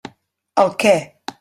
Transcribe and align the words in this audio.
El 0.63 0.73
què? 0.85 0.95